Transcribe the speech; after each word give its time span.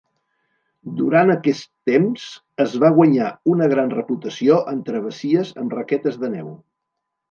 Durant 1.01 1.31
aquest 1.33 1.69
temps 1.91 2.25
es 2.67 2.75
va 2.85 2.91
guanyar 2.97 3.29
una 3.55 3.71
gran 3.77 3.95
reputació 4.01 4.61
en 4.75 4.85
travessies 4.93 5.57
amb 5.65 5.81
raquetes 5.81 6.23
de 6.27 6.37
neu. 6.39 6.57